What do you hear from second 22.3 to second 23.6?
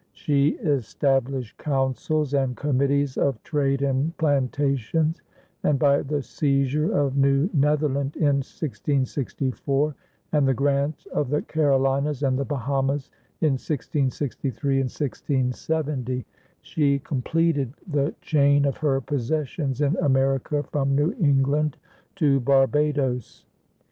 Barbados.